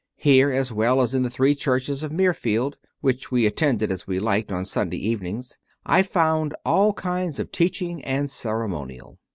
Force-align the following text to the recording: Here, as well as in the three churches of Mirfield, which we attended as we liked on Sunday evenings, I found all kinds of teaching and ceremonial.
Here, 0.17 0.49
as 0.49 0.73
well 0.73 0.99
as 0.99 1.13
in 1.13 1.21
the 1.21 1.29
three 1.29 1.53
churches 1.53 2.01
of 2.01 2.11
Mirfield, 2.11 2.73
which 3.01 3.29
we 3.29 3.45
attended 3.45 3.91
as 3.91 4.07
we 4.07 4.19
liked 4.19 4.51
on 4.51 4.65
Sunday 4.65 4.97
evenings, 4.97 5.59
I 5.85 6.01
found 6.01 6.55
all 6.65 6.93
kinds 6.93 7.37
of 7.39 7.51
teaching 7.51 8.03
and 8.03 8.27
ceremonial. 8.27 9.19